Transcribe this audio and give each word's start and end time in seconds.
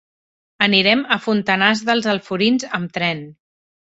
Anirem 0.67 1.03
a 1.15 1.17
Fontanars 1.25 1.83
dels 1.89 2.07
Alforins 2.15 2.65
amb 2.79 2.97
tren. 2.97 3.23